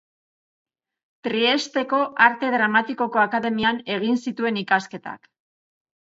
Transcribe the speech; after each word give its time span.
Triesteko 1.25 1.99
Arte 2.27 2.49
Dramatikoko 2.55 3.21
Akademian 3.25 3.81
egin 3.97 4.17
zituen 4.23 4.57
ikasketak. 4.63 5.29